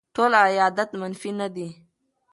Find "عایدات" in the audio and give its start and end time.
0.41-0.89